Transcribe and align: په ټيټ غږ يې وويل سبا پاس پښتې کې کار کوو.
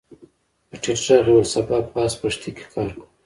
په 0.67 0.75
ټيټ 0.81 0.99
غږ 1.03 1.07
يې 1.15 1.17
وويل 1.31 1.47
سبا 1.53 1.77
پاس 1.93 2.11
پښتې 2.21 2.49
کې 2.57 2.65
کار 2.73 2.89
کوو. 2.97 3.05